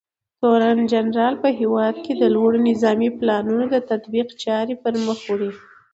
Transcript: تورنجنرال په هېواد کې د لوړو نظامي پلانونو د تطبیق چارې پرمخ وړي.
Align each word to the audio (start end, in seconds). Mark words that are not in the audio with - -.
تورنجنرال 0.41 1.33
په 1.43 1.49
هېواد 1.59 1.95
کې 2.05 2.13
د 2.21 2.23
لوړو 2.35 2.59
نظامي 2.69 3.09
پلانونو 3.19 3.63
د 3.73 3.75
تطبیق 3.89 4.27
چارې 4.43 4.73
پرمخ 4.83 5.19
وړي. 5.27 5.51